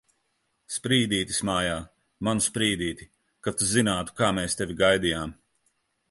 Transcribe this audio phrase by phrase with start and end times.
[0.75, 1.75] Sprīdītis mājā!
[2.27, 3.07] Manu Sprīdīti!
[3.47, 5.35] Kad tu zinātu, kā mēs tevi gaidījām!